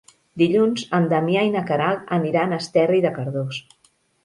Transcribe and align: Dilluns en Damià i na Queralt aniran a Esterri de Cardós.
Dilluns 0.41 0.85
en 0.99 1.05
Damià 1.11 1.43
i 1.51 1.51
na 1.57 1.63
Queralt 1.69 2.15
aniran 2.19 2.57
a 2.57 2.61
Esterri 2.65 3.05
de 3.07 3.15
Cardós. 3.21 3.63